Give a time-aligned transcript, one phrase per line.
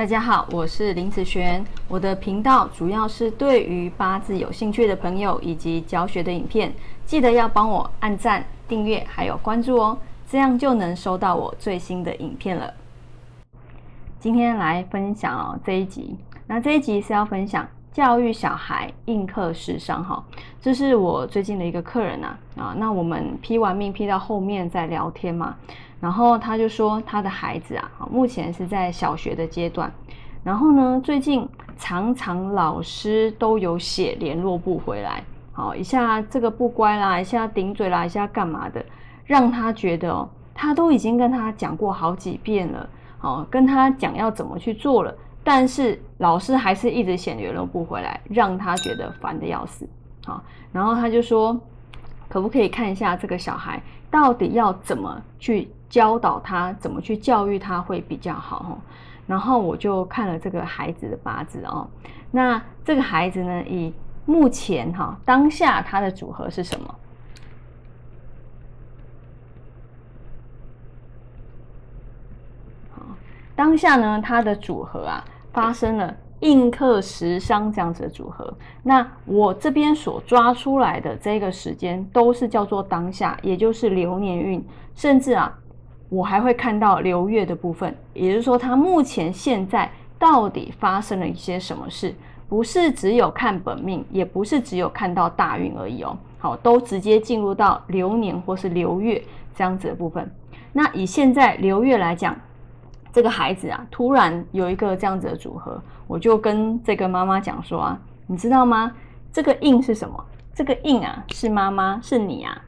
[0.00, 1.62] 大家好，我是林子璇。
[1.86, 6.72] 我的频道主要是对于八字有兴趣的朋友以及教学的影片，
[7.04, 12.72] 记得要帮我按赞、订阅还有关注哦，这样就能收到我最新的影片了。
[14.18, 20.22] 今天来分享哦这一集，那这一集是要分享教育小孩应克时伤哈，
[20.60, 25.56] 这是我最近的一个客人呐啊，那我们批完命批到后面再聊天嘛。
[26.00, 29.92] 然后他就说，他的孩子啊，目前是在小学的阶段。
[30.42, 35.22] 然后呢，最近常常老师都有写联络簿回来，
[35.52, 38.82] 好一下这个不乖啦，一下顶嘴啦，一下干嘛的，
[39.26, 45.14] 让他觉得哦，他都已经跟他讲过好几遍了，好跟他讲要怎么去做了，
[45.52, 49.84] 但是老师还是一直写联络不回来，让他觉得烦的要死。
[50.24, 50.40] 好，
[50.70, 51.60] 然后他就说，
[52.28, 53.82] 可不可以看一下这个小孩
[54.12, 55.68] 到底要怎么去？
[55.88, 58.80] 教导他怎么去教育他会比较好
[59.26, 61.84] 然后我就看了这个孩子的八字哦，
[62.30, 63.92] 那这个孩子呢，以
[64.24, 66.94] 目前哈当下他的组合是什么？
[72.94, 73.02] 好，
[73.56, 85.56] 当下呢他的组合啊发生了印克食伤这样子的组合，那我这边所抓出来的这个时间都是叫做当下，也就是流年运，甚至啊。
[86.08, 92.12] 我还会看到流月的部分，也就是说，他目前现在到底发生了一些什么事？
[92.48, 96.18] 不是只有看本命，也不是只有看到大运而已哦。
[96.36, 99.22] 好，都直接进入到流年或是流月
[99.54, 100.28] 这样子的部分。
[100.72, 102.36] 那以现在流月来讲，
[103.12, 108.92] 这个孩子啊，突然有一个这样子的组合，我就跟这个妈妈讲说啊，你知道吗？
[109.32, 110.24] 这个印是什么？
[110.54, 112.62] 这个印啊，是妈妈，是你啊，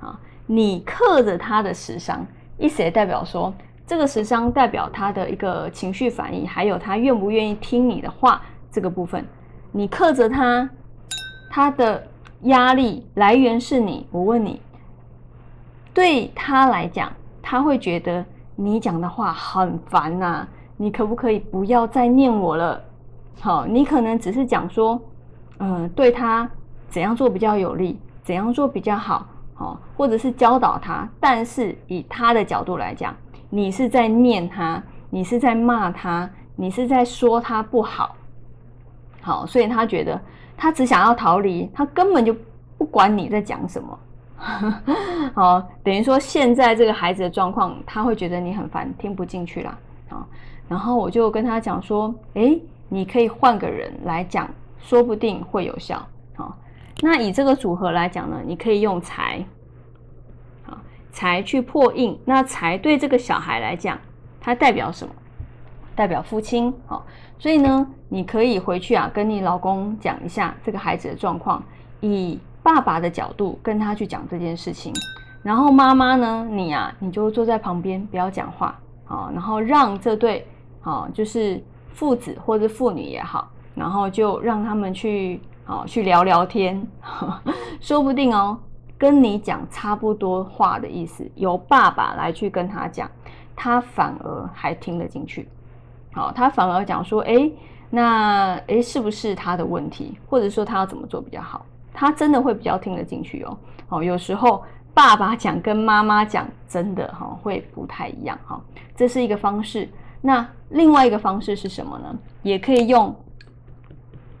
[0.00, 2.26] 啊，你克着他的时伤。
[2.56, 3.52] 意思也代表说，
[3.86, 9.24] 这个时伤代表他的一个情绪反应，还有他愿不愿意听你的话这个部分。
[9.72, 10.68] 你克着他，
[11.50, 12.06] 他的
[12.42, 14.06] 压力来源是你。
[14.10, 14.60] 我问你，
[15.92, 18.24] 对他来讲，他会觉得
[18.56, 20.46] 你讲的话很烦呐。
[20.76, 22.82] 你可不可以不要再念我了？
[23.40, 25.00] 好，你可能只是讲说，
[25.58, 26.50] 嗯，对他
[26.88, 29.24] 怎样做比较有利，怎样做比较好。
[29.54, 33.14] 好，或者是教导他，但是以他的角度来讲，
[33.50, 38.16] 你是在念他，你是在骂他，你是在说他不好。
[39.20, 40.20] 好，所以他觉得
[40.56, 42.34] 他只想要逃离，他根本就
[42.76, 43.96] 不管你在讲什么。
[45.34, 49.78] 好，等于说现在这个孩子的状况，他会觉得你很烦，听不进去啦。
[50.08, 50.26] 好，
[50.68, 56.04] 然后我就跟他讲说，诶，你可以换个人来讲，说不定会有效。
[56.36, 56.56] 好。
[57.00, 59.44] 那以这个组合来讲呢，你可以用财，
[60.62, 60.78] 好
[61.10, 62.18] 财去破印。
[62.24, 63.98] 那财对这个小孩来讲，
[64.40, 65.12] 它代表什么？
[65.96, 66.72] 代表父亲。
[66.86, 67.04] 好，
[67.36, 71.62] 所以呢，你可以回去啊，跟你老公讲一下这个孩子的状况，
[72.00, 74.92] 以爸爸的角度跟他去讲这件事情。
[75.44, 80.44] 然后妈妈呢，你啊，你就坐在旁边，不要讲话，好，然后让这对，
[80.80, 85.40] 好，就是父子或者父女也好，然后就让他们去。
[85.66, 86.86] 好，去聊聊天，
[87.80, 88.58] 说不定哦，
[88.98, 93.10] 跟你讲差不多话的意思，由爸爸来去跟他讲，
[93.56, 95.48] 他反而还听得进去。
[96.12, 97.50] 好，他反而讲说，哎，
[97.88, 101.64] 那哎，是不是他的问题，或者说他要怎么做比较好？
[101.94, 103.56] 他真的会比较听得进去哦。
[103.88, 104.62] 好，有时候
[104.92, 108.60] 爸爸讲跟妈妈讲，真的哈会不太一样哈。
[108.94, 109.88] 这是一个方式。
[110.20, 112.18] 那另外一个方式是什么呢？
[112.42, 113.14] 也可以用。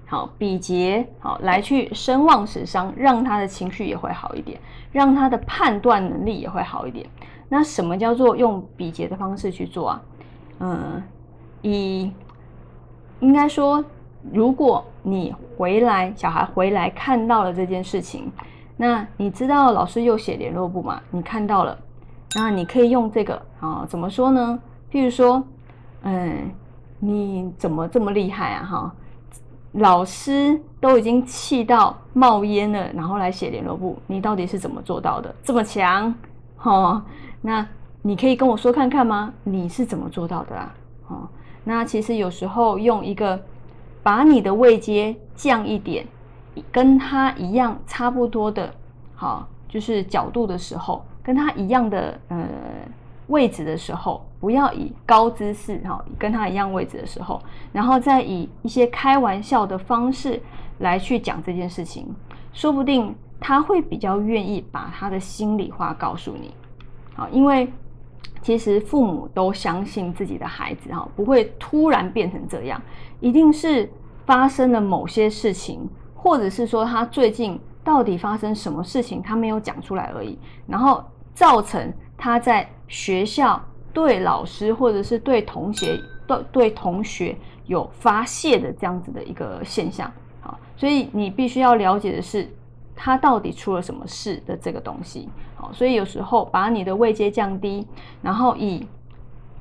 [0.06, 4.60] 好，比劫好来去声望使伤，让他的情绪也会好一点，
[4.92, 7.06] 让他的判断能力也会好一点。
[7.48, 10.02] 那什么叫做用比劫的方式去做啊？
[10.60, 11.02] 嗯，
[11.62, 12.12] 以
[13.20, 13.84] 应该说，
[14.32, 18.32] 如果你回来，小孩回来看到了这件事情，
[18.76, 21.00] 那你知道老师又写联络簿嘛？
[21.10, 21.78] 你看到了，
[22.34, 23.86] 那你可以用这个啊？
[23.86, 24.58] 怎么说呢？
[24.90, 25.44] 譬如说，
[26.02, 26.50] 嗯，
[26.98, 28.64] 你怎么这么厉害啊？
[28.64, 28.94] 哈。
[29.72, 35.34] 老师都已经气到冒烟了，然后来写联络簿，你到底是怎么做到的？
[35.42, 36.14] 这么强，
[36.62, 37.02] 哦，
[37.40, 37.66] 那
[38.00, 39.32] 你可以跟我说看看吗？
[39.42, 40.74] 你是怎么做到的啊？
[41.08, 41.28] 哦，
[41.64, 43.36] 那其实有时候用一个
[44.04, 46.06] 把你的位阶降一点，
[46.70, 48.72] 跟他一样差不多的，
[49.16, 52.46] 好，就是角度的时候，跟他一样的，呃。
[53.28, 57.42] 位置的时候，不要以高姿势哈，跟他一样位置的时候，
[57.72, 60.38] 然后再以一些开玩笑的方式
[60.80, 62.06] 来去讲这件事情，
[62.52, 66.52] 说不定他会比较愿意把他的心里话告诉你，
[67.14, 67.66] 好，因为
[68.44, 72.80] 其实父母都相信自己的孩子哈，不会突然变成这样，
[73.18, 73.90] 一定是
[74.26, 81.02] 发生了某些事情，或者是说他最近到底发生什么事情，他没有讲出来而已，然后
[81.32, 83.58] 造成他在学校
[83.94, 90.12] 对老师或者是对同学对对同学有发泄的这样子的一个现象。
[90.42, 92.46] 好，所以你必须要了解的是。
[92.96, 95.28] 他到底出了什么事的这个东西？
[95.56, 97.86] 好，所以有时候把你的位阶降低，
[98.22, 98.86] 然后以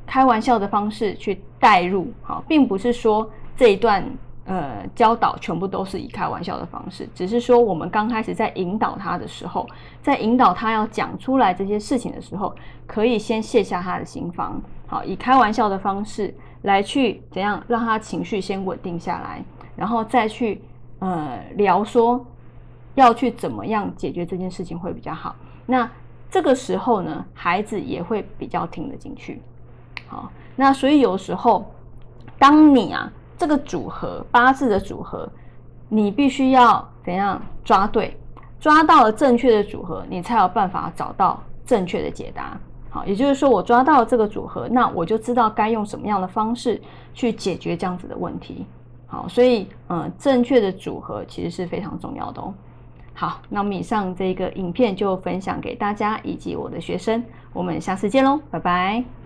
[0.05, 4.03] 开玩笑的方式去带入，好，并不是说这一段
[4.45, 9.67] 呃教导全部都是以开玩笑的方式，只是说我们刚开始在引导他的时候，
[10.01, 12.53] 在引导他要讲出来这些事情的时候，
[12.85, 19.43] 可以先卸下他的心防，好，以开玩笑的方式来去怎样让他情绪先稳定下来，
[19.75, 20.61] 然后再去
[20.99, 22.23] 呃聊说。
[22.95, 25.35] 要去怎么样解决这件事情会比较好？
[25.65, 25.89] 那
[26.29, 29.41] 这个时候呢，孩子也会比较听得进去。
[30.07, 31.65] 好，那所以有时候，
[32.37, 35.29] 当你啊这个组合八字的组合，
[35.89, 38.17] 你必须要怎样抓对，
[38.59, 42.59] 抓到了正确的组合，你才有办法找到正确的解答。
[42.89, 46.79] 好，也就是说，我抓到了这个组合，那我就知道该用什么样的方式
[47.13, 48.65] 去解决这样子的问题。
[49.07, 52.53] 好，所以嗯，正确的组合其实是非常重要的哦。
[53.13, 57.23] 好，那我们以上这个影片就分享给大家以及我的学生，
[57.53, 59.22] 我们下次见喽，拜拜。